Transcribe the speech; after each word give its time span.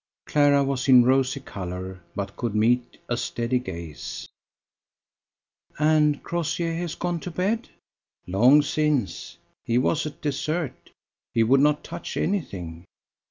Clara 0.25 0.63
was 0.63 0.87
in 0.89 1.03
rosy 1.05 1.39
colour, 1.41 2.01
but 2.15 2.35
could 2.35 2.55
meet 2.55 2.97
a 3.07 3.15
steady 3.15 3.59
gaze. 3.59 4.27
"And 5.77 6.23
Crossjay 6.23 6.75
has 6.79 6.95
gone 6.95 7.19
to 7.19 7.29
bed?" 7.29 7.69
"Long 8.25 8.63
since. 8.63 9.37
He 9.63 9.77
was 9.77 10.07
at 10.07 10.19
dessert. 10.19 10.89
He 11.35 11.43
would 11.43 11.61
not 11.61 11.83
touch 11.83 12.17
anything." 12.17 12.85